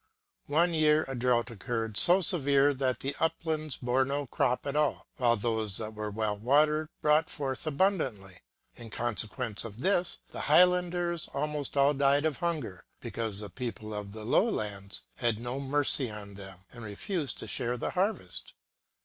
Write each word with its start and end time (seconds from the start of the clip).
One 0.47 0.73
year 0.73 1.05
a 1.07 1.13
drought 1.13 1.51
occurred, 1.51 1.95
so 1.95 2.21
severe, 2.21 2.73
that 2.73 3.01
the 3.01 3.15
uplands 3.19 3.77
bore 3.77 4.03
no 4.03 4.25
crop 4.25 4.65
at 4.65 4.75
all, 4.75 5.05
while 5.17 5.35
those 5.35 5.77
that 5.77 5.93
were 5.93 6.09
well 6.09 6.35
watered 6.35 6.89
brought 7.03 7.29
forth 7.29 7.67
abundantly. 7.67 8.39
In 8.75 8.89
consequence 8.89 9.63
of 9.63 9.81
this, 9.81 10.17
the 10.31 10.41
highlanders 10.49 11.27
almost 11.35 11.77
all 11.77 11.93
died 11.93 12.25
of 12.25 12.37
hunger, 12.37 12.83
because 12.99 13.41
the 13.41 13.49
people 13.51 13.93
of 13.93 14.11
the 14.13 14.25
lowlands 14.25 15.03
had 15.17 15.39
no 15.39 15.59
mercy 15.59 16.09
on 16.09 16.33
them, 16.33 16.65
and 16.73 16.83
refused 16.83 17.37
to 17.37 17.47
share 17.47 17.77
the 17.77 17.91
harvest. 17.91 18.55